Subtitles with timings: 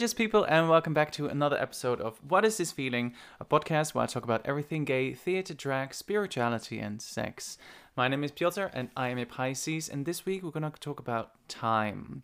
[0.00, 3.92] Gorgeous people, and welcome back to another episode of What Is This Feeling, a podcast
[3.92, 7.58] where I talk about everything gay, theatre, drag, spirituality, and sex.
[7.98, 10.70] My name is Pjotr, and I am a Pisces, and this week we're going to
[10.80, 12.22] talk about time.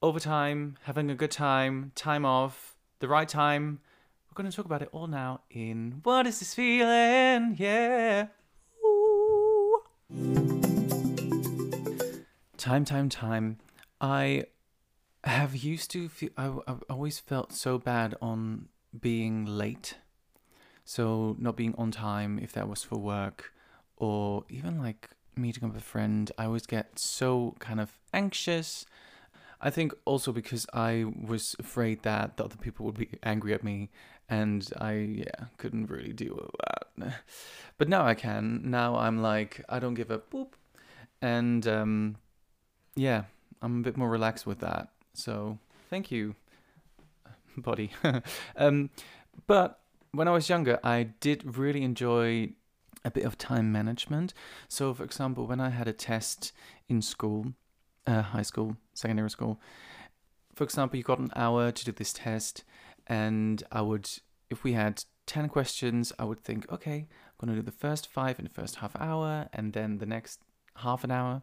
[0.00, 3.80] Overtime, having a good time, time off, the right time.
[4.30, 7.56] We're going to talk about it all now in What Is This Feeling?
[7.58, 8.28] Yeah.
[8.82, 9.82] Ooh.
[12.56, 13.58] Time, time, time.
[14.00, 14.44] I
[15.28, 18.68] have used to feel I, I've always felt so bad on
[18.98, 19.96] being late.
[20.84, 23.52] So not being on time if that was for work
[23.96, 26.30] or even like meeting up with a friend.
[26.38, 28.86] I always get so kind of anxious.
[29.60, 33.64] I think also because i was afraid that the other people would be angry at
[33.64, 33.90] me
[34.28, 37.14] and i yeah couldn't really deal with that.
[37.76, 38.62] But now i can.
[38.64, 40.50] Now i'm like i don't give a boop.
[41.20, 42.16] And um
[42.94, 43.24] yeah
[43.60, 45.58] i'm a bit more relaxed with that so
[45.90, 46.34] thank you,
[47.56, 47.90] body.
[48.56, 48.90] um,
[49.46, 49.80] but
[50.12, 52.50] when I was younger, I did really enjoy
[53.04, 54.34] a bit of time management.
[54.68, 56.52] So, for example, when I had a test
[56.88, 57.54] in school,
[58.06, 59.60] uh, high school, secondary school,
[60.54, 62.64] for example, you got an hour to do this test,
[63.06, 64.10] and I would,
[64.50, 67.06] if we had 10 questions, I would think, okay,
[67.40, 70.06] I'm going to do the first five in the first half hour, and then the
[70.06, 70.40] next
[70.76, 71.42] half an hour,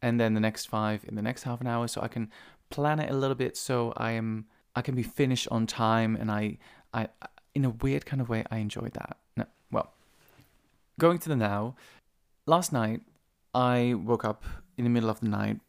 [0.00, 1.88] and then the next five in the next half an hour.
[1.88, 2.30] So I can
[2.70, 6.30] plan it a little bit so I am I can be finished on time and
[6.30, 6.58] I
[6.94, 7.08] I
[7.54, 9.16] in a weird kind of way I enjoy that.
[9.36, 9.92] No, well,
[10.98, 11.74] going to the now.
[12.46, 13.02] Last night
[13.54, 14.44] I woke up
[14.76, 15.60] in the middle of the night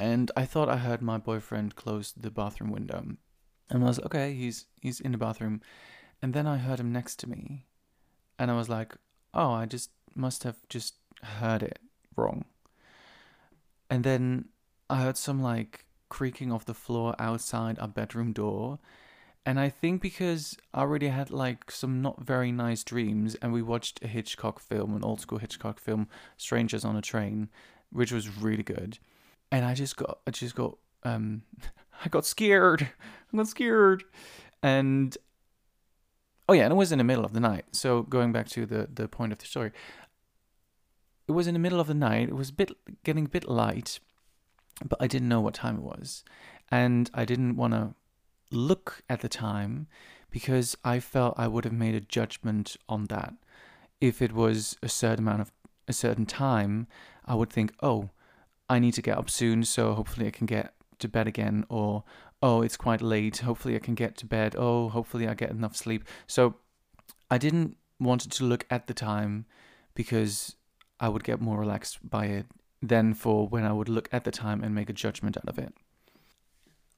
[0.00, 3.04] and I thought I heard my boyfriend close the bathroom window.
[3.70, 5.60] And I was okay, he's he's in the bathroom.
[6.22, 7.66] And then I heard him next to me.
[8.38, 8.96] And I was like,
[9.34, 11.78] oh, I just must have just heard it
[12.16, 12.44] wrong.
[13.90, 14.46] And then
[14.88, 18.78] I heard some like creaking of the floor outside our bedroom door.
[19.46, 23.62] And I think because I already had like some not very nice dreams, and we
[23.62, 27.48] watched a Hitchcock film, an old school Hitchcock film, Strangers on a Train,
[27.90, 28.98] which was really good.
[29.50, 31.42] And I just got, I just got, um,
[32.04, 32.82] I got scared.
[33.32, 34.04] I got scared.
[34.62, 35.16] And
[36.48, 37.64] oh yeah, and it was in the middle of the night.
[37.72, 39.72] So going back to the the point of the story,
[41.26, 42.28] it was in the middle of the night.
[42.28, 42.72] It was a bit
[43.04, 44.00] getting a bit light,
[44.84, 46.24] but I didn't know what time it was.
[46.70, 47.94] And I didn't want to
[48.50, 49.86] look at the time
[50.30, 53.34] because I felt I would have made a judgment on that.
[54.00, 55.52] If it was a certain amount of
[55.88, 56.86] a certain time,
[57.24, 58.10] I would think, oh,
[58.68, 62.04] I need to get up soon, so hopefully I can get to bed again, or
[62.42, 65.74] oh, it's quite late, hopefully I can get to bed, oh, hopefully I get enough
[65.74, 66.04] sleep.
[66.26, 66.56] So
[67.30, 69.46] I didn't want to look at the time
[69.94, 70.54] because
[71.00, 72.46] I would get more relaxed by it
[72.82, 75.58] than for when I would look at the time and make a judgment out of
[75.58, 75.74] it.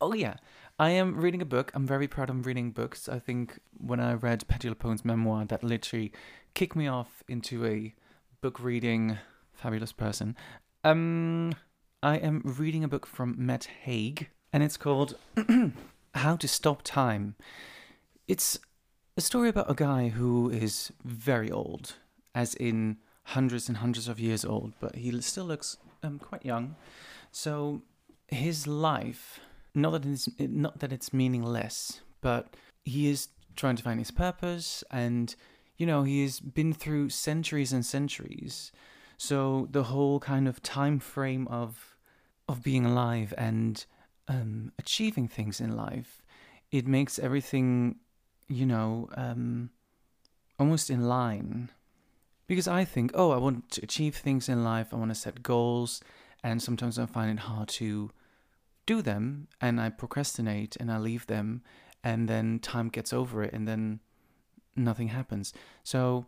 [0.00, 0.36] Oh yeah,
[0.78, 1.70] I am reading a book.
[1.74, 3.08] I'm very proud of reading books.
[3.08, 6.12] I think when I read Patti LuPone's memoir, that literally
[6.54, 7.94] kicked me off into a
[8.40, 9.18] book reading
[9.52, 10.36] fabulous person.
[10.84, 11.52] Um,
[12.02, 15.18] I am reading a book from Matt Haig, and it's called
[16.14, 17.34] How to Stop Time.
[18.26, 18.58] It's
[19.18, 21.96] a story about a guy who is very old,
[22.34, 22.96] as in
[23.30, 26.74] hundreds and hundreds of years old, but he still looks um, quite young.
[27.32, 27.82] So
[28.28, 29.40] his life,
[29.74, 34.82] not that it's not that it's meaningless, but he is trying to find his purpose,
[34.90, 35.34] and
[35.76, 38.72] you know he has been through centuries and centuries.
[39.16, 41.96] So the whole kind of time frame of
[42.48, 43.84] of being alive and
[44.26, 46.22] um, achieving things in life,
[46.72, 47.96] it makes everything,
[48.48, 49.70] you know, um,
[50.58, 51.70] almost in line
[52.50, 55.40] because I think, oh, I want to achieve things in life, I want to set
[55.40, 56.00] goals,
[56.42, 58.10] and sometimes I find it hard to
[58.86, 61.62] do them, and I procrastinate and I leave them,
[62.02, 64.00] and then time gets over it, and then
[64.74, 65.52] nothing happens.
[65.84, 66.26] So,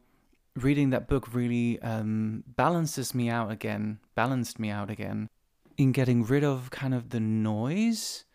[0.54, 5.28] reading that book really um, balances me out again, balanced me out again
[5.76, 8.26] in getting rid of kind of the noise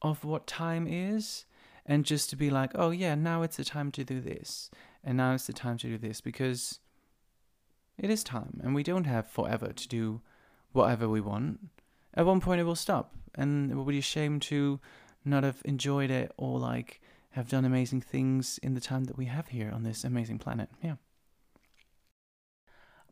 [0.00, 1.44] of what time is,
[1.84, 4.70] and just to be like, oh, yeah, now it's the time to do this,
[5.04, 6.78] and now it's the time to do this, because
[7.98, 10.20] it is time, and we don't have forever to do
[10.72, 11.60] whatever we want.
[12.14, 14.80] At one point, it will stop, and it will be a shame to
[15.24, 17.00] not have enjoyed it or like
[17.30, 20.70] have done amazing things in the time that we have here on this amazing planet.
[20.82, 20.94] Yeah.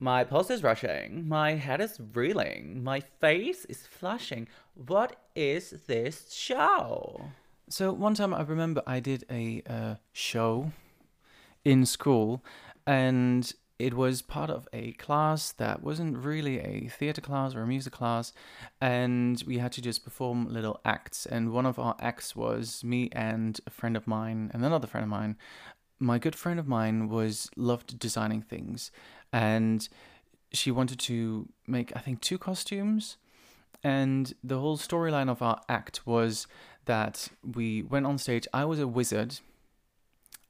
[0.01, 1.29] My pulse is rushing.
[1.29, 2.83] My head is reeling.
[2.83, 4.49] My face is flushing.
[4.75, 7.31] What is this show?
[7.69, 10.73] So one time I remember I did a uh, show
[11.65, 12.45] in school,
[12.87, 17.67] and it was part of a class that wasn't really a theater class or a
[17.67, 18.33] music class,
[18.81, 21.27] and we had to just perform little acts.
[21.27, 25.03] And one of our acts was me and a friend of mine and another friend
[25.03, 25.37] of mine.
[25.99, 28.93] My good friend of mine was loved designing things,
[29.33, 29.89] and
[30.53, 33.17] she wanted to make I think two costumes.
[33.83, 36.47] And the whole storyline of our act was
[36.87, 38.47] that we went on stage.
[38.53, 39.41] I was a wizard.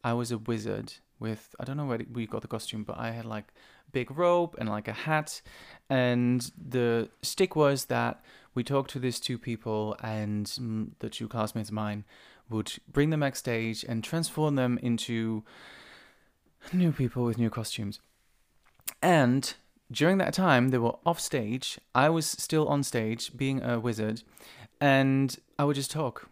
[0.05, 0.95] I was a wizard
[1.25, 3.49] with I don't know where we got the costume, but I had like
[3.91, 5.43] big robe and like a hat,
[5.89, 8.23] and the stick was that
[8.55, 12.05] we talked to these two people and mm, the two classmates of mine
[12.49, 15.43] would bring them backstage and transform them into
[16.73, 18.01] new people with new costumes.
[19.03, 19.55] And
[19.91, 21.79] during that time, they were off stage.
[21.95, 24.23] I was still on stage being a wizard,
[24.81, 26.29] and I would just talk.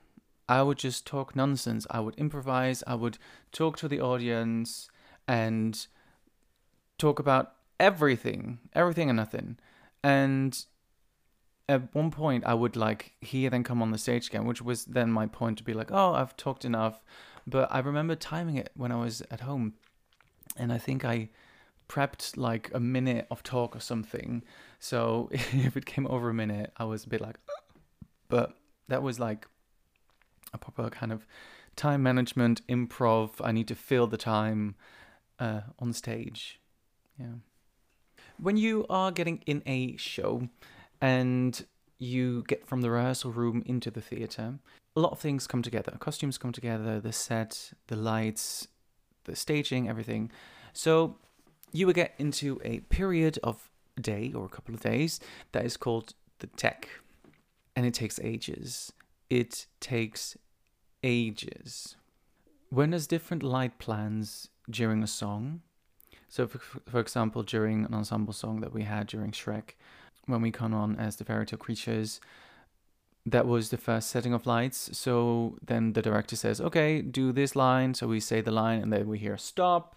[0.52, 1.86] I would just talk nonsense.
[1.90, 2.84] I would improvise.
[2.86, 3.16] I would
[3.52, 4.90] talk to the audience
[5.26, 5.86] and
[6.98, 9.56] talk about everything, everything and nothing.
[10.04, 10.62] And
[11.70, 14.84] at one point, I would like hear then come on the stage again, which was
[14.84, 17.02] then my point to be like, oh, I've talked enough.
[17.46, 19.72] But I remember timing it when I was at home,
[20.58, 21.30] and I think I
[21.88, 24.44] prepped like a minute of talk or something.
[24.78, 27.38] So if it came over a minute, I was a bit like,
[28.28, 28.54] but
[28.88, 29.46] that was like
[30.52, 31.26] a proper kind of
[31.76, 33.30] time management, improv.
[33.40, 34.74] I need to fill the time
[35.38, 36.60] uh, on stage.
[37.18, 37.36] Yeah.
[38.38, 40.48] When you are getting in a show
[41.00, 41.64] and
[41.98, 44.58] you get from the rehearsal room into the theatre,
[44.96, 45.96] a lot of things come together.
[45.98, 48.68] Costumes come together, the set, the lights,
[49.24, 50.30] the staging, everything.
[50.72, 51.16] So
[51.72, 55.20] you will get into a period of a day or a couple of days
[55.52, 56.88] that is called the tech.
[57.74, 58.92] And it takes ages.
[59.32, 60.36] It takes
[61.02, 61.96] ages.
[62.68, 65.62] When there's different light plans during a song,
[66.28, 69.70] so for, for example, during an ensemble song that we had during Shrek,
[70.26, 72.20] when we come on as the fairy tale creatures,
[73.24, 74.90] that was the first setting of lights.
[74.92, 77.94] So then the director says, okay, do this line.
[77.94, 79.96] So we say the line and then we hear stop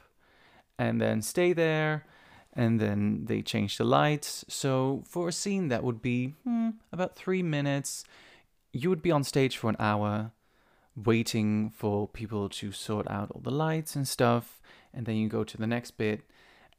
[0.79, 2.05] and then stay there.
[2.53, 4.45] And then they change the lights.
[4.47, 8.05] So for a scene that would be hmm, about three minutes,
[8.75, 10.31] you would be on stage for an hour
[10.95, 14.61] waiting for people to sort out all the lights and stuff
[14.93, 16.21] and then you go to the next bit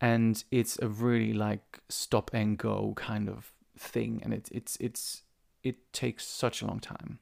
[0.00, 5.22] and it's a really like stop and go kind of thing and it's it's it's
[5.62, 7.18] it takes such a long time.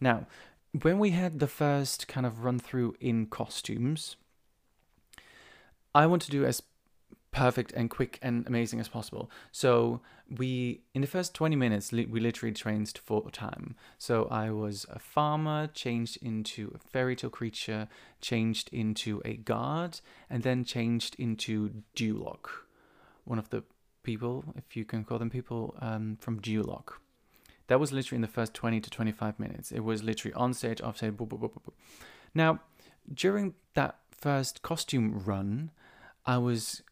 [0.00, 0.26] Now
[0.72, 4.16] when we had the first kind of run through in costumes
[5.94, 6.62] i want to do as
[7.38, 9.30] perfect and quick and amazing as possible.
[9.52, 10.00] So
[10.36, 13.76] we, in the first 20 minutes, li- we literally trained for time.
[13.96, 17.88] So I was a farmer, changed into a fairy tale creature,
[18.20, 22.48] changed into a guard, and then changed into Duloc,
[23.24, 23.62] one of the
[24.02, 26.94] people, if you can call them people, um, from Duloc.
[27.68, 29.70] That was literally in the first 20 to 25 minutes.
[29.70, 31.74] It was literally on stage, off stage, boop, boop, boop, boop.
[32.34, 32.60] Now,
[33.12, 35.70] during that first costume run,
[36.26, 36.82] I was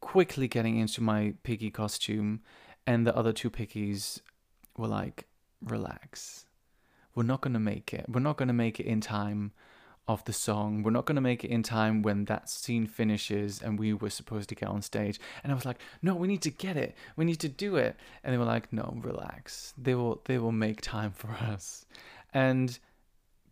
[0.00, 2.40] quickly getting into my piggy costume,
[2.86, 4.20] and the other two piggies
[4.76, 5.26] were like,
[5.62, 6.46] relax.
[7.14, 8.06] We're not going to make it.
[8.08, 9.52] We're not going to make it in time
[10.06, 10.82] of the song.
[10.82, 14.08] We're not going to make it in time when that scene finishes and we were
[14.08, 15.20] supposed to get on stage.
[15.42, 16.96] And I was like, "No, we need to get it.
[17.16, 19.74] We need to do it." And they were like, "No, relax.
[19.76, 21.84] They will they will make time for us."
[22.32, 22.78] And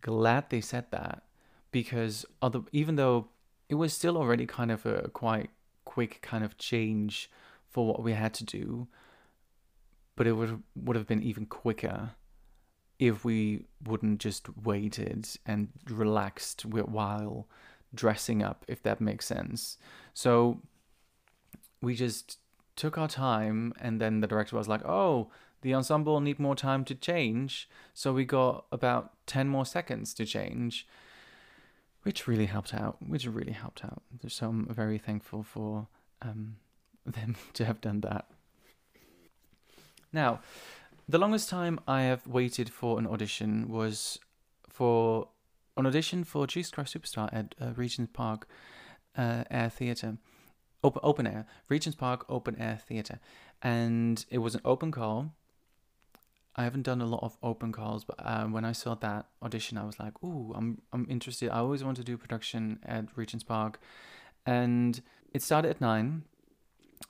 [0.01, 1.23] glad they said that
[1.71, 3.27] because other even though
[3.69, 5.51] it was still already kind of a quite
[5.97, 7.27] quick kind of change
[7.67, 8.87] for what we had to do,
[10.15, 12.11] but it would would have been even quicker
[12.99, 17.47] if we wouldn't just waited and relaxed while
[17.95, 19.79] dressing up, if that makes sense.
[20.13, 20.61] So
[21.81, 22.37] we just
[22.75, 25.31] took our time, and then the director was like, "Oh,
[25.63, 30.25] the ensemble need more time to change," so we got about ten more seconds to
[30.27, 30.87] change
[32.07, 32.95] which really helped out.
[33.05, 34.01] Which really helped out.
[34.29, 35.87] So I'm very thankful for
[36.21, 36.55] um,
[37.05, 38.25] them to have done that.
[40.13, 40.39] Now,
[41.09, 44.19] the longest time I have waited for an audition was
[44.69, 45.27] for
[45.75, 48.47] an audition for Jesus Christ Superstar at uh, Regent's Park
[49.17, 50.17] uh, Air Theatre.
[50.85, 51.45] Open, open air.
[51.67, 53.19] Regent's Park Open Air Theatre.
[53.61, 55.33] And it was an open call
[56.57, 59.77] I haven't done a lot of open calls, but um, when I saw that audition,
[59.77, 61.51] I was like, "Ooh, I'm I'm interested.
[61.51, 63.79] I always want to do production at Regent's Park,"
[64.45, 64.99] and
[65.33, 66.23] it started at nine.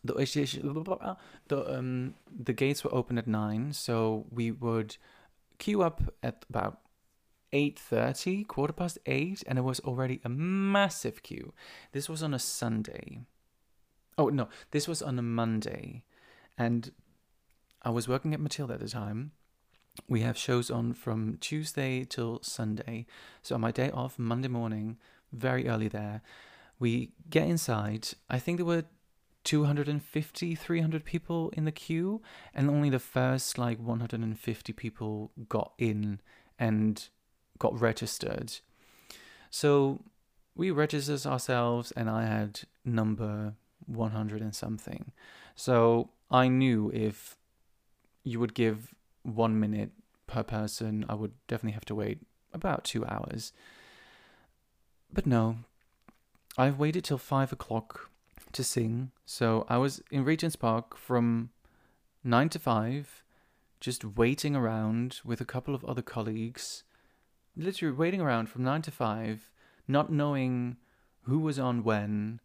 [0.04, 0.13] The
[1.48, 4.98] the um the gates were open at nine, so we would
[5.60, 6.82] queue up at about
[7.54, 11.54] eight thirty, quarter past eight, and it was already a massive queue.
[11.94, 13.22] This was on a Sunday.
[14.18, 16.04] Oh no, this was on a Monday,
[16.58, 16.92] and
[17.82, 19.32] I was working at Matilda at the time.
[20.08, 23.06] We have shows on from Tuesday till Sunday.
[23.42, 24.98] So on my day off, Monday morning,
[25.32, 26.22] very early there,
[26.80, 28.10] we get inside.
[28.30, 28.86] I think there were
[29.44, 32.22] 250, 300 people in the queue,
[32.54, 36.20] and only the first like 150 people got in
[36.60, 37.08] and
[37.58, 38.58] got registered.
[39.50, 40.04] So
[40.56, 43.54] we registered ourselves, and I had number
[43.86, 45.12] 100 and something.
[45.56, 47.38] So I knew if
[48.24, 48.94] you would give
[49.36, 49.91] one minute
[50.25, 52.19] per person, I would definitely have to wait
[52.53, 53.53] about two hours.
[55.12, 55.57] But no,
[56.57, 58.10] I've waited till five o'clock
[58.53, 59.12] to sing.
[59.25, 61.50] So I was in Regent's Park from
[62.24, 63.24] nine to five,
[63.79, 66.84] just waiting around with a couple of other colleagues,
[67.55, 69.51] literally waiting around from nine to five,
[69.88, 70.77] not knowing
[71.24, 72.39] who was on when.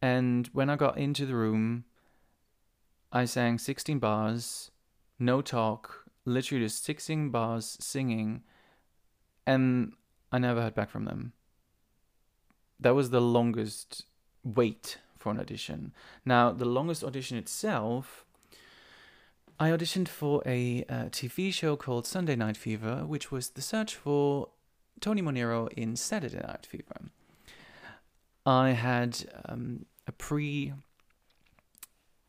[0.00, 1.84] And when I got into the room,
[3.10, 4.70] I sang 16 bars,
[5.18, 8.42] no talk, literally just 16 bars singing,
[9.46, 9.92] and
[10.30, 11.32] I never heard back from them.
[12.80, 14.04] That was the longest
[14.44, 15.92] wait for an audition.
[16.24, 18.24] Now, the longest audition itself,
[19.58, 23.96] I auditioned for a uh, TV show called Sunday Night Fever, which was the search
[23.96, 24.50] for
[25.00, 27.10] Tony Manero in Saturday Night Fever.
[28.46, 30.72] I had um, a pre.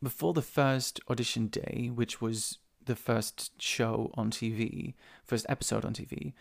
[0.02, 4.94] Before the first audition day, which was the first show on TV,
[5.24, 6.32] first episode on TV,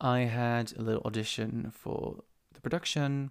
[0.00, 2.22] I had a little audition for
[2.52, 3.30] the production,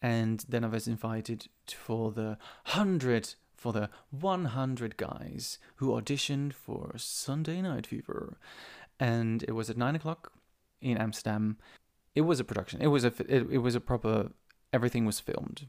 [0.00, 6.92] and then I was invited for the hundred, for the 100 guys who auditioned for
[6.96, 8.38] Sunday Night Fever,
[9.00, 10.32] and it was at nine o'clock
[10.80, 11.58] in Amsterdam.
[12.14, 12.80] It was a production.
[12.80, 14.30] It was a it, it was a proper.
[14.72, 15.68] Everything was filmed.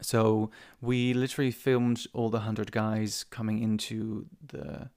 [0.00, 4.90] So we literally filmed all the hundred guys coming into the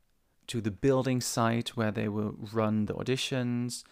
[0.48, 3.84] to the building site where they will run the auditions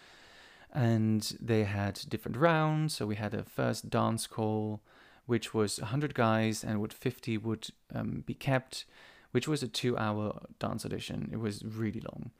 [0.72, 2.96] and they had different rounds.
[2.96, 4.80] So we had a first dance call
[5.26, 8.84] which was 100 guys and what 50 would um, be kept
[9.30, 11.28] which was a two hour dance audition.
[11.32, 12.30] It was really long.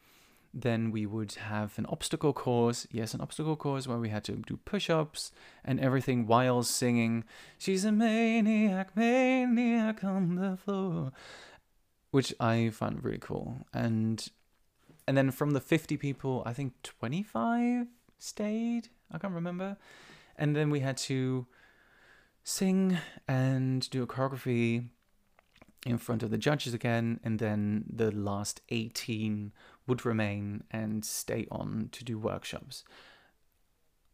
[0.57, 2.87] Then we would have an obstacle course.
[2.93, 5.33] Yes an obstacle course where we had to do push-ups
[5.65, 7.25] and everything while singing.
[7.59, 11.11] She's a maniac maniac on the floor
[12.15, 13.67] which I found really cool.
[13.75, 14.25] And
[15.09, 18.89] and then from the 50 people, I think 25 stayed.
[19.11, 19.77] I can't remember.
[20.37, 21.49] And then we had to
[22.45, 24.91] sing and do a choreography
[25.85, 29.53] in front of the judges again, and then the last 18
[29.89, 32.85] would remain and stay on to do workshops.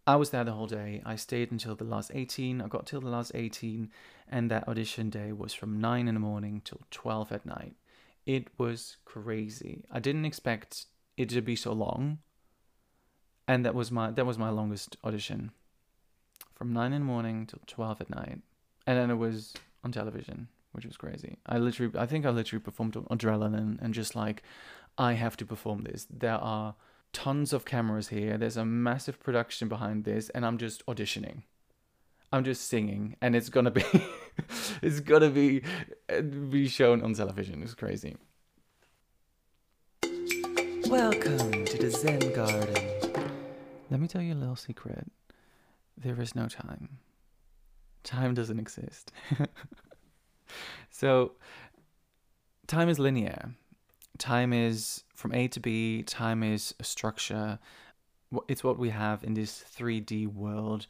[0.07, 1.03] I was there the whole day.
[1.05, 2.63] I stayed until the last 18.
[2.63, 3.91] I got till the last 18,
[4.27, 7.75] and that audition day was from 9 in the morning till 12 at night.
[8.27, 9.85] It was crazy.
[9.91, 10.87] I didn't expect
[11.17, 12.19] it to be so long.
[13.49, 15.51] And that was my that was my longest audition.
[16.55, 18.41] From nine in the morning till twelve at night.
[18.87, 21.39] And then it was on television, which was crazy.
[21.47, 24.43] I literally I think I literally performed on adrenaline and just like
[24.97, 26.07] I have to perform this.
[26.11, 26.75] There are
[27.13, 28.39] tons of cameras here.
[28.39, 31.43] There's a massive production behind this, and I'm just auditioning.
[32.33, 33.83] I'm just singing, and it's gonna be,
[34.83, 35.63] it's gonna be,
[36.49, 37.61] be shown on television.
[37.61, 38.17] It's crazy.
[40.87, 43.25] Welcome to the Zen Garden.
[43.91, 45.11] Let me tell you a little secret.
[45.97, 46.99] There is no time.
[48.05, 49.11] Time doesn't exist.
[50.89, 51.33] so,
[52.69, 53.57] time is linear.
[54.19, 56.05] Time is from A to B.
[56.05, 57.59] Time is a structure.
[58.47, 60.87] It's what we have in this 3D world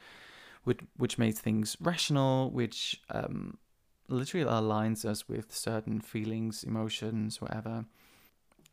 [0.65, 3.59] which which makes things rational, which um,
[4.09, 7.87] literally aligns us with certain feelings, emotions, whatever.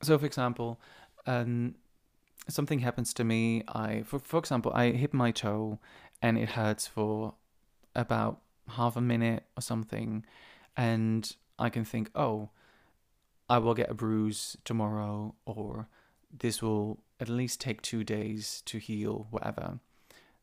[0.01, 0.79] So, for example,
[1.25, 1.75] um,
[2.47, 3.63] something happens to me.
[3.67, 5.79] I, for for example, I hit my toe,
[6.21, 7.35] and it hurts for
[7.95, 10.25] about half a minute or something,
[10.75, 12.49] and I can think, oh,
[13.49, 15.87] I will get a bruise tomorrow, or
[16.37, 19.79] this will at least take two days to heal, whatever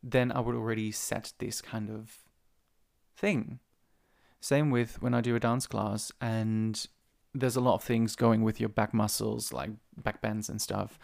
[0.04, 2.18] then I would already set this kind of
[3.16, 3.58] thing.
[4.40, 6.86] Same with when I do a dance class and
[7.34, 10.98] there's a lot of things going with your back muscles, like back bends and stuff.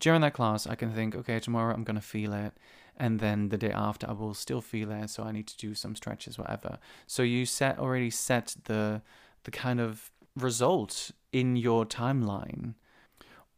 [0.00, 2.54] During that class, I can think, okay, tomorrow I'm going to feel it.
[2.96, 5.10] And then the day after, I will still feel it.
[5.10, 6.78] So I need to do some stretches, whatever.
[7.06, 9.02] So you set already set the
[9.44, 12.74] the kind of result in your timeline.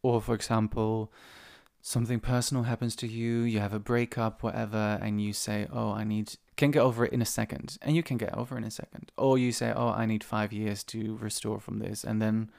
[0.03, 1.11] Or, for example,
[1.81, 6.03] something personal happens to you, you have a breakup, whatever, and you say, "Oh, I
[6.03, 8.71] need can get over it in a second," and you can get over in a
[8.71, 12.51] second, or you say, "Oh, I need five years to restore from this," and then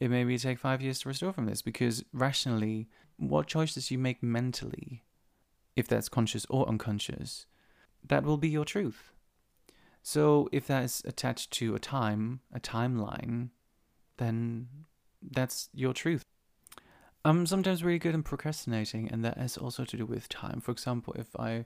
[0.00, 4.22] it maybe take five years to restore from this because rationally, what choices you make
[4.22, 5.04] mentally,
[5.76, 7.46] if that's conscious or unconscious,
[8.06, 9.12] that will be your truth.
[10.02, 13.50] So if that is attached to a time, a timeline,
[14.16, 14.68] then
[15.20, 16.24] that's your truth.
[17.24, 20.60] I'm sometimes really good in procrastinating, and that has also to do with time.
[20.60, 21.64] For example, if I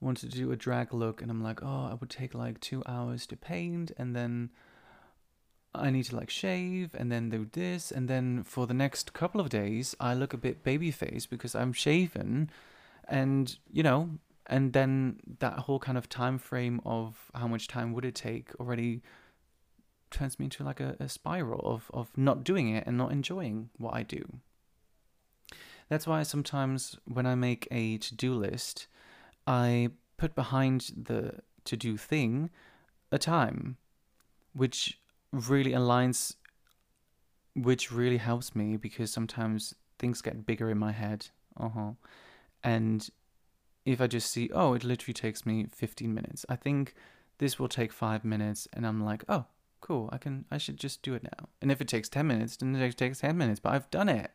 [0.00, 2.82] want to do a drag look and I'm like, oh, I would take like two
[2.86, 4.50] hours to paint, and then
[5.74, 9.40] I need to like shave, and then do this, and then for the next couple
[9.40, 12.50] of days, I look a bit baby face because I'm shaven,
[13.08, 14.10] and you know,
[14.46, 18.48] and then that whole kind of time frame of how much time would it take
[18.60, 19.02] already
[20.10, 23.70] turns me into like a, a spiral of, of not doing it and not enjoying
[23.78, 24.40] what I do.
[25.90, 28.86] That's why sometimes when I make a to do list,
[29.46, 32.48] I put behind the to do thing
[33.12, 33.76] a time,
[34.54, 35.00] which
[35.32, 36.36] really aligns,
[37.54, 41.26] which really helps me because sometimes things get bigger in my head.
[41.58, 41.92] Uh huh.
[42.62, 43.08] And
[43.84, 46.94] if I just see, oh, it literally takes me 15 minutes, I think
[47.38, 49.46] this will take five minutes, and I'm like, oh,
[49.80, 51.48] cool, I can, I should just do it now.
[51.60, 54.30] And if it takes 10 minutes, then it takes 10 minutes, but I've done it.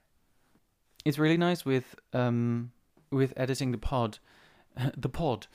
[1.05, 2.71] It's really nice with, um,
[3.11, 4.17] with editing the pod,
[4.97, 5.47] the pod,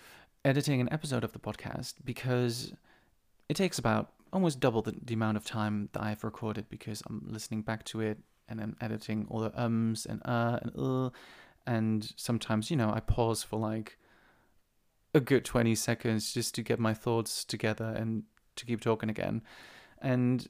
[0.45, 2.73] editing an episode of the podcast because
[3.49, 7.27] it takes about almost double the, the amount of time that I've recorded because I'm
[7.27, 11.11] listening back to it and I'm editing all the ums and uh and uh
[11.67, 13.99] and sometimes you know I pause for like
[15.15, 18.23] a good 20 seconds just to get my thoughts together and
[18.57, 19.43] to keep talking again.
[20.01, 20.47] And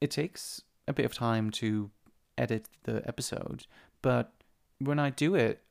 [0.00, 1.90] it takes a bit of time to
[2.38, 3.66] edit the episode
[4.02, 4.32] but
[4.78, 5.62] when I do it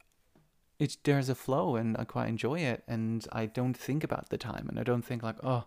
[0.79, 4.38] it there's a flow and I quite enjoy it and I don't think about the
[4.38, 5.63] time and I don't think like oh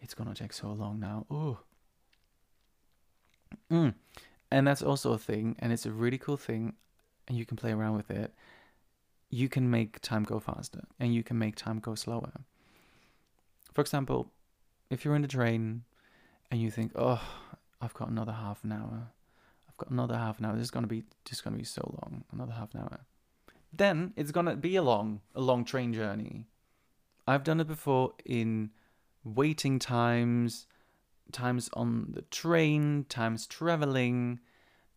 [0.00, 1.58] it's gonna take so long now oh
[3.70, 3.94] mm.
[4.50, 6.74] and that's also a thing and it's a really cool thing
[7.28, 8.32] and you can play around with it,
[9.30, 12.32] you can make time go faster and you can make time go slower.
[13.72, 14.30] For example,
[14.90, 15.82] if you're in the train
[16.50, 17.22] and you think, "Oh,
[17.80, 19.08] I've got another half an hour.
[19.76, 20.54] I've got another half an hour.
[20.54, 22.24] This is gonna be just gonna be so long.
[22.32, 23.00] Another half an hour."
[23.70, 26.46] Then it's gonna be a long, a long train journey.
[27.26, 28.70] I've done it before in
[29.22, 30.66] waiting times,
[31.30, 34.40] times on the train, times traveling,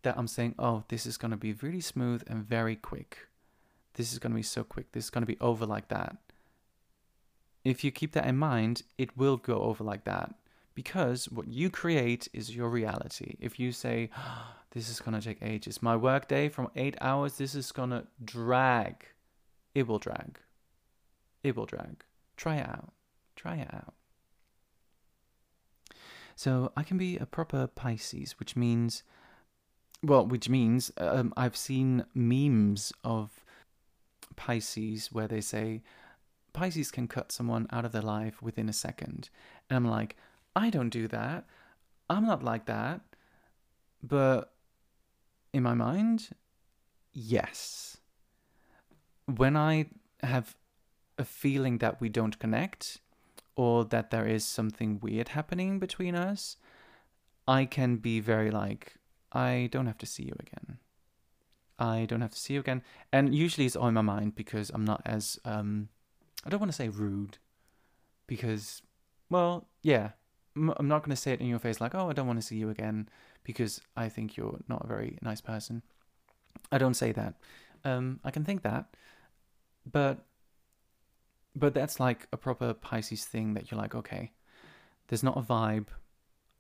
[0.04, 3.28] that I'm saying, oh, this is to be really smooth and very quick.
[3.96, 4.94] This is to be so quick.
[4.94, 6.16] This is to be over like that.
[7.66, 10.39] If you keep that in mind, it will go over like that
[10.80, 13.36] because what you create is your reality.
[13.38, 14.10] If you say,
[14.72, 18.08] this is going to take ages, my workday from eight hours, this is going to
[18.24, 19.06] drag,
[19.76, 20.40] it will drag.
[21.44, 22.06] It will drag.
[22.38, 22.94] Try it out.
[23.36, 23.94] Try it out.
[26.38, 29.04] So I can be a proper Pisces, which means
[30.02, 33.44] well, which means um, I've seen memes of
[34.38, 35.82] Pisces where they say
[36.54, 39.30] Pisces can cut someone out of their life within a second.
[39.70, 40.16] And I'm like,
[40.64, 41.46] I don't do that.
[42.10, 43.02] I'm not like that.
[44.04, 44.54] But
[45.54, 46.30] in my mind,
[47.14, 47.98] yes.
[49.26, 49.88] When I
[50.22, 50.56] have
[51.18, 53.00] a feeling that we don't connect
[53.56, 56.58] or that there is something weird happening between us,
[57.48, 58.96] I can be very like,
[59.32, 60.78] I don't have to see you again.
[61.78, 62.82] I don't have to see you again.
[63.14, 65.90] And usually it's on my mind because I'm not as, um,
[66.46, 67.38] I don't want to say rude
[68.28, 68.82] because,
[69.30, 70.12] well, yeah,
[70.56, 72.46] I'm not going to say it in your face like, oh, I don't want to
[72.46, 73.10] see you again
[73.44, 75.84] because I think you're not a very nice person.
[76.72, 77.36] I don't say that.
[77.86, 78.86] Um, I can think that,
[79.90, 80.26] but,
[81.56, 84.32] but that's like a proper Pisces thing that you're like, okay,
[85.08, 85.88] there's not a vibe.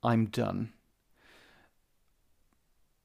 [0.01, 0.71] I'm done.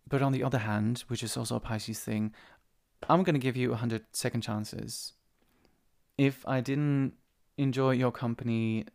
[0.09, 2.33] But on the other hand, which is also a Pisces thing,
[3.09, 5.13] I'm going to give you a 100 second chances.
[6.17, 7.15] If I didn't
[7.57, 8.87] enjoy your company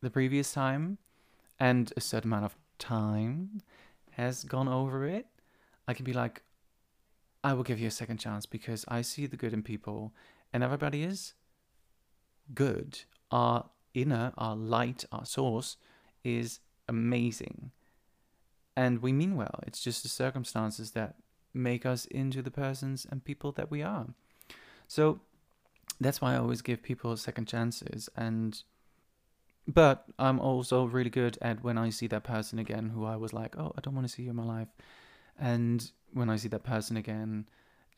[0.00, 0.98] the previous time
[1.58, 3.60] and a certain amount of time
[4.12, 5.26] has gone over it,
[5.86, 6.42] I can be like,
[7.42, 10.12] I will give you a second chance because I see the good in people
[10.52, 11.34] and everybody is
[12.54, 13.00] good.
[13.30, 15.76] Our inner, our light, our source
[16.24, 17.70] is amazing
[18.78, 19.60] and we mean well.
[19.66, 21.16] It's just the circumstances that
[21.52, 24.06] make us into the persons and people that we are.
[24.86, 25.20] So
[26.00, 28.62] that's why I always give people second chances and
[29.68, 33.32] but I'm also really good at when I see that person again who I was
[33.32, 34.68] like, "Oh, I don't want to see you in my life."
[35.38, 37.46] And when I see that person again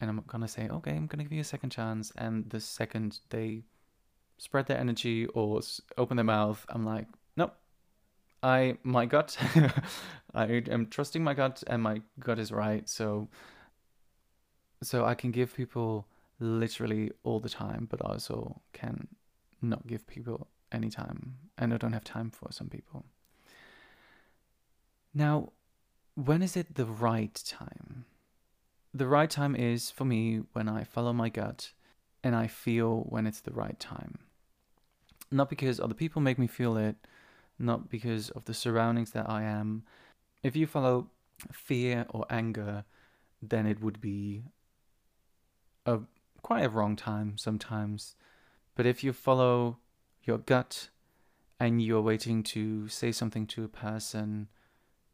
[0.01, 2.13] and I'm gonna say, okay, I'm gonna give you a second chance.
[2.17, 3.65] And the second they
[4.39, 5.61] spread their energy or
[5.99, 7.07] open their mouth, I'm like,
[7.37, 7.55] nope.
[8.43, 9.37] I my gut,
[10.35, 12.89] I am trusting my gut, and my gut is right.
[12.89, 13.29] So,
[14.83, 16.07] so I can give people
[16.39, 19.09] literally all the time, but also can
[19.61, 23.05] not give people any time, and I don't have time for some people.
[25.13, 25.53] Now,
[26.15, 28.05] when is it the right time?
[28.93, 31.73] The right time is for me when I follow my gut
[32.23, 34.19] and I feel when it's the right time.
[35.31, 36.97] Not because other people make me feel it,
[37.59, 39.85] not because of the surroundings that I am.
[40.43, 41.11] If you follow
[41.53, 42.85] fear or anger,
[43.41, 44.43] then it would be
[45.87, 46.01] a
[46.43, 48.17] quite a wrong time sometimes.
[48.75, 49.79] But if you follow
[50.23, 50.89] your gut
[51.59, 54.49] and you're waiting to say something to a person,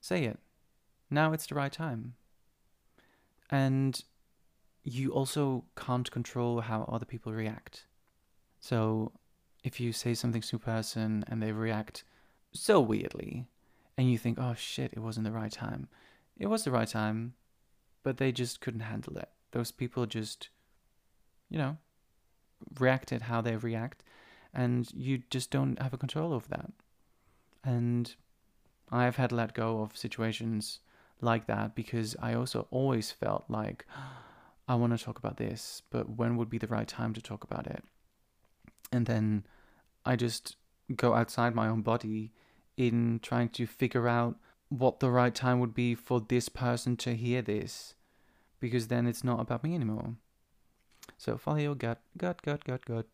[0.00, 0.38] say it.
[1.10, 2.14] Now it's the right time.
[3.50, 4.02] And
[4.82, 7.86] you also can't control how other people react.
[8.60, 9.12] So
[9.64, 12.04] if you say something to a person and they react
[12.52, 13.46] so weirdly,
[13.98, 15.88] and you think, oh shit, it wasn't the right time.
[16.38, 17.34] It was the right time,
[18.02, 19.28] but they just couldn't handle it.
[19.52, 20.50] Those people just,
[21.48, 21.78] you know,
[22.78, 24.02] reacted how they react,
[24.56, 26.72] and you just don't have a control over that.
[27.62, 28.12] And
[28.90, 30.80] I've had to let go of situations
[31.20, 33.84] like that because I also always felt like
[34.66, 37.44] I want to talk about this, but when would be the right time to talk
[37.44, 37.84] about it?
[38.90, 39.44] And then
[40.06, 40.56] I just
[40.94, 42.32] go outside my own body
[42.78, 44.36] in trying to figure out
[44.70, 47.94] what the right time would be for this person to hear this
[48.58, 50.14] because then it's not about me anymore.
[51.18, 53.06] So follow your gut, gut, gut, gut, gut.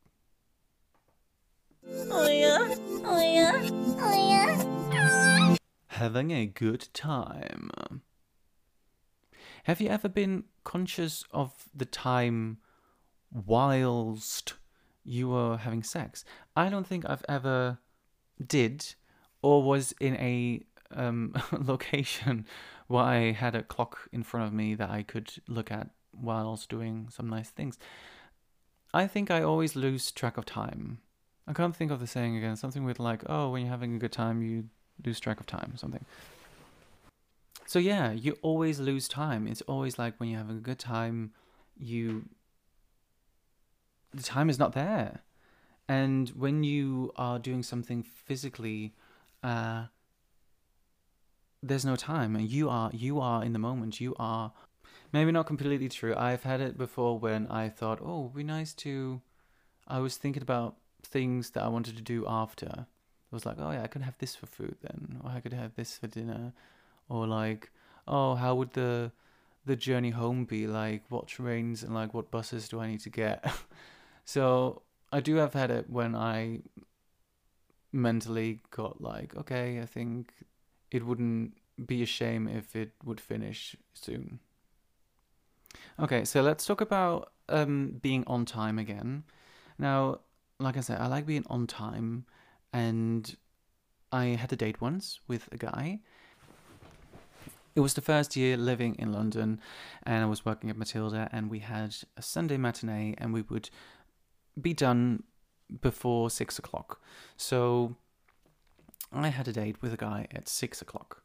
[5.89, 7.71] Having a good time.
[9.65, 12.59] Have you ever been conscious of the time
[13.31, 14.55] whilst
[15.05, 16.25] you were having sex?
[16.57, 17.79] I don't think I've ever
[18.45, 18.95] did
[19.41, 22.47] or was in a um, location
[22.87, 26.69] where I had a clock in front of me that I could look at whilst
[26.69, 27.79] doing some nice things.
[28.93, 30.99] I think I always lose track of time.
[31.47, 32.57] I can't think of the saying again.
[32.57, 34.69] Something with like, oh, when you're having a good time, you
[35.05, 36.05] lose track of time, something.
[37.67, 39.47] So yeah, you always lose time.
[39.47, 41.33] It's always like when you're having a good time,
[41.79, 42.29] you
[44.15, 45.23] the time is not there.
[45.89, 48.95] And when you are doing something physically,
[49.43, 49.87] uh,
[51.63, 54.01] there's no time, and you are you are in the moment.
[54.01, 54.53] You are
[55.13, 56.15] maybe not completely true.
[56.17, 59.21] I've had it before when I thought, oh, it'd be nice to.
[59.89, 60.77] I was thinking about
[61.13, 62.71] things that I wanted to do after.
[62.75, 65.53] I was like, oh yeah, I could have this for food then, or I could
[65.53, 66.53] have this for dinner,
[67.09, 67.71] or like,
[68.09, 69.13] oh, how would the
[69.65, 71.03] the journey home be like?
[71.09, 73.45] What trains and like what buses do I need to get?
[74.25, 76.61] so I do have had it when I
[77.93, 80.33] mentally got like, okay, I think
[80.91, 81.55] it wouldn't
[81.87, 84.41] be a shame if it would finish soon.
[85.99, 89.25] Okay, so let's talk about um, being on time again.
[89.79, 90.21] Now,
[90.63, 92.27] like I said, I like being on time,
[92.73, 93.37] and
[94.11, 96.01] I had a date once with a guy.
[97.75, 99.61] It was the first year living in London,
[100.03, 103.71] and I was working at Matilda, and we had a Sunday matinee, and we would
[104.61, 105.23] be done
[105.81, 107.01] before six o'clock.
[107.37, 107.97] So
[109.11, 111.23] I had a date with a guy at six o'clock.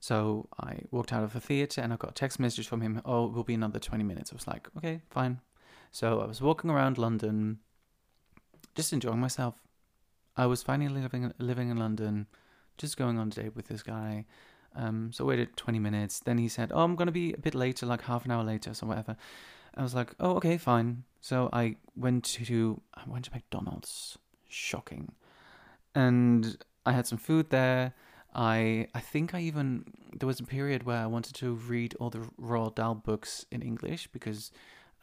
[0.00, 3.00] So I walked out of the theatre and I got a text message from him,
[3.04, 4.32] oh, it will be another 20 minutes.
[4.32, 5.40] I was like, okay, fine.
[5.90, 7.58] So I was walking around London,
[8.74, 9.54] just enjoying myself.
[10.36, 12.26] I was finally living living in London,
[12.76, 14.24] just going on a date with this guy.
[14.76, 16.20] Um, so I waited 20 minutes.
[16.20, 18.74] Then he said, oh, I'm to be a bit later, like half an hour later,
[18.74, 19.16] so whatever.
[19.74, 21.04] I was like, oh, okay, fine.
[21.20, 24.18] So I went to I went to McDonald's.
[24.48, 25.12] Shocking.
[25.94, 27.94] And I had some food there.
[28.34, 29.84] I I think I even
[30.18, 33.62] there was a period where I wanted to read all the Roald Dahl books in
[33.62, 34.50] English because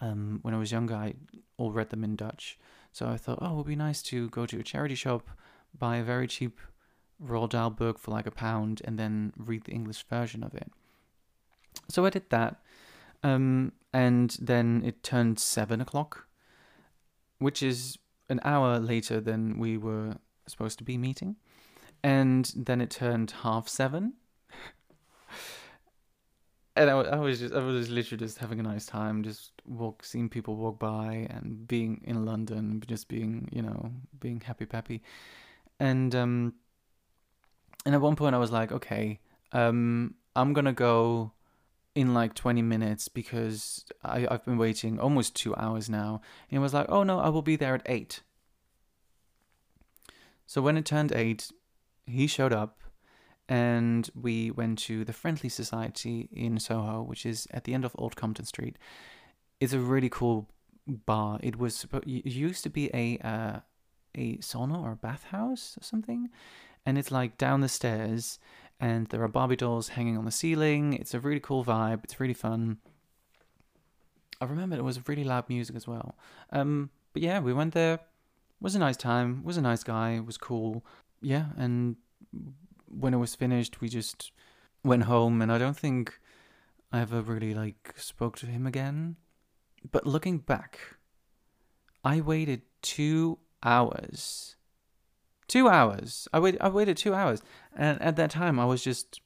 [0.01, 1.15] um, when I was younger I
[1.57, 2.57] all read them in Dutch.
[2.95, 5.23] So I thought, oh, it would be nice to go to a charity shop,
[5.77, 6.59] buy a very cheap
[7.21, 10.71] Roald Dahl book for like a pound, and then read the English version of it.
[11.89, 12.61] So I did that,
[13.21, 16.27] um, and then it turned seven o'clock,
[17.39, 17.97] which is
[18.29, 20.15] an hour later than we were
[20.47, 21.35] supposed to be meeting
[22.05, 24.13] and then it turned half seven.
[26.75, 30.03] And I, I, was just, I was literally just having a nice time, just walk,
[30.03, 35.01] seeing people walk by, and being in London, just being, you know, being happy peppy,
[35.79, 36.53] and um,
[37.85, 39.19] and at one point I was like, okay,
[39.51, 41.31] um, I'm gonna go
[41.95, 46.21] in like 20 minutes because I, I've been waiting almost two hours now.
[46.49, 48.21] And he was like, oh no, I will be there at 8.
[50.45, 51.51] So when it turned 8,
[52.05, 52.79] he showed up
[53.47, 57.95] and we went to the Friendly Society in Soho, which is at the end of
[57.97, 58.77] Old Compton Street.
[59.59, 60.49] It's a really cool
[60.87, 61.39] bar.
[61.41, 63.59] It was it used to be a uh,
[64.15, 66.29] a sauna or a bathhouse or something,
[66.85, 68.39] and it's like down the stairs,
[68.79, 70.93] and there are Barbie dolls hanging on the ceiling.
[70.93, 72.03] It's a really cool vibe.
[72.03, 72.77] It's really fun.
[74.41, 76.15] I remember it was really loud music as well.
[76.51, 77.93] Um, but yeah, we went there.
[77.93, 78.01] It
[78.61, 79.39] Was a nice time.
[79.39, 80.11] It Was a nice guy.
[80.13, 80.85] It Was cool.
[81.21, 81.95] Yeah, and
[82.87, 84.31] when it was finished, we just
[84.83, 86.19] went home, and I don't think
[86.91, 89.17] I ever really like spoke to him again.
[89.91, 90.79] But looking back,
[92.03, 94.55] I waited two hours.
[95.47, 96.27] Two hours.
[96.33, 96.61] I waited.
[96.61, 97.41] I waited two hours,
[97.75, 99.21] and at that time, I was just.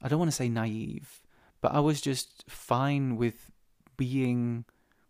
[0.00, 1.22] I don't want to say naive,
[1.60, 3.50] but I was just fine with
[3.96, 4.64] being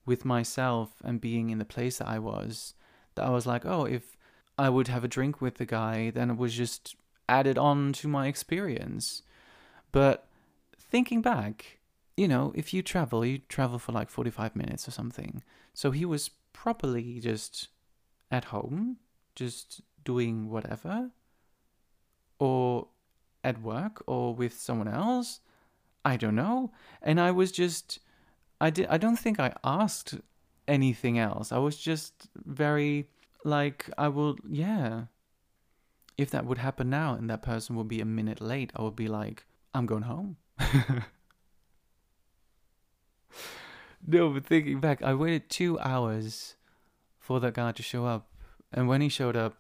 [0.06, 2.74] with myself and being in the place that I was.
[3.14, 4.16] That I was like, oh, if
[4.56, 6.96] I would have a drink with the guy, then it was just
[7.28, 9.22] added on to my experience.
[9.92, 10.26] But
[10.78, 11.78] thinking back,
[12.16, 15.42] you know, if you travel, you travel for like 45 minutes or something.
[15.74, 17.68] So he was properly just
[18.30, 18.96] at home,
[19.34, 21.10] just doing whatever,
[22.38, 22.88] or
[23.44, 25.40] at work or with someone else.
[26.04, 26.72] I don't know.
[27.02, 28.00] And I was just
[28.60, 30.14] I did I don't think I asked
[30.66, 31.52] anything else.
[31.52, 33.08] I was just very
[33.44, 35.04] like I will yeah.
[36.18, 38.96] If that would happen now and that person would be a minute late, I would
[38.96, 40.36] be like, I'm going home.
[44.06, 46.56] no, but thinking back, I waited two hours
[47.18, 48.28] for that guy to show up.
[48.72, 49.56] And when he showed up,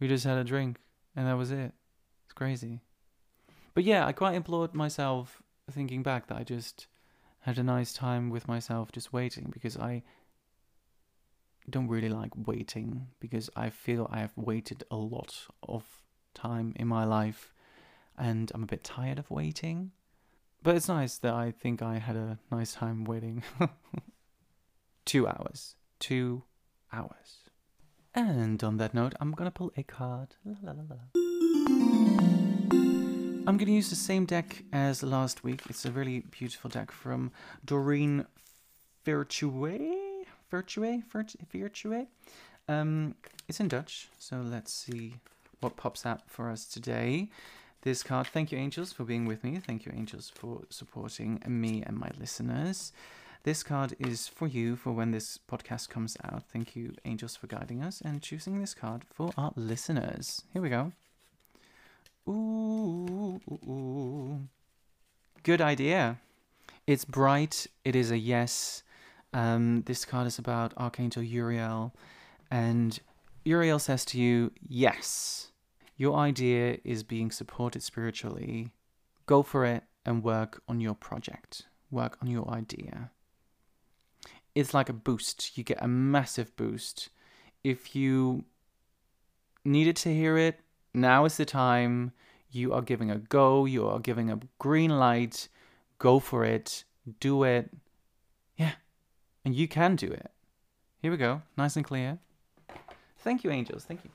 [0.00, 0.78] we just had a drink
[1.14, 1.72] and that was it.
[2.24, 2.80] It's crazy.
[3.72, 6.86] But yeah, I quite implored myself thinking back that I just
[7.40, 10.02] had a nice time with myself just waiting because I
[11.68, 15.84] don't really like waiting because I feel I have waited a lot of
[16.34, 17.52] time in my life
[18.18, 19.92] and I'm a bit tired of waiting.
[20.62, 23.42] But it's nice that I think I had a nice time waiting.
[25.04, 25.76] Two hours.
[26.00, 26.44] Two
[26.92, 27.44] hours.
[28.14, 30.36] And on that note, I'm gonna pull a card.
[30.44, 30.96] La, la, la.
[33.46, 35.62] I'm gonna use the same deck as last week.
[35.68, 37.30] It's a really beautiful deck from
[37.64, 38.26] Doreen
[39.04, 40.05] Virtue.
[40.50, 41.02] Virtue?
[41.12, 42.06] Virt- Virtue?
[42.68, 43.14] Um,
[43.48, 45.14] it's in Dutch, so let's see
[45.60, 47.28] what pops out for us today.
[47.82, 49.58] This card, thank you, angels, for being with me.
[49.58, 52.92] Thank you, angels, for supporting me and my listeners.
[53.44, 56.42] This card is for you for when this podcast comes out.
[56.52, 60.42] Thank you, angels, for guiding us and choosing this card for our listeners.
[60.52, 60.90] Here we go.
[62.28, 64.40] Ooh, ooh, ooh.
[65.44, 66.18] good idea.
[66.88, 67.68] It's bright.
[67.84, 68.82] It is a yes.
[69.32, 71.94] Um, this card is about Archangel Uriel,
[72.50, 72.98] and
[73.44, 75.52] Uriel says to you, "Yes,
[75.96, 78.72] your idea is being supported spiritually.
[79.26, 81.66] Go for it and work on your project.
[81.90, 83.10] Work on your idea."
[84.54, 85.58] It's like a boost.
[85.58, 87.10] You get a massive boost
[87.62, 88.44] if you
[89.64, 90.60] needed to hear it.
[90.94, 92.12] Now is the time.
[92.50, 93.66] You are giving a go.
[93.66, 95.48] You are giving a green light.
[95.98, 96.84] Go for it.
[97.20, 97.70] Do it.
[99.46, 100.32] And you can do it.
[101.00, 101.42] Here we go.
[101.56, 102.18] Nice and clear.
[103.20, 103.84] Thank you, angels.
[103.84, 104.10] Thank you.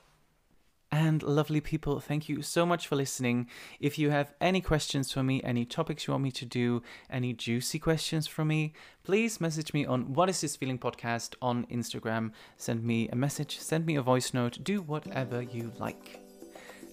[0.92, 3.48] And lovely people, thank you so much for listening.
[3.80, 7.32] If you have any questions for me, any topics you want me to do, any
[7.32, 12.34] juicy questions for me, please message me on What Is This Feeling podcast on Instagram.
[12.58, 16.20] Send me a message, send me a voice note, do whatever you like.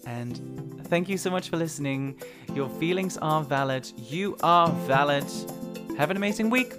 [0.07, 2.23] And thank you so much for listening.
[2.55, 3.91] Your feelings are valid.
[3.97, 5.27] You are valid.
[5.97, 6.77] Have an amazing week.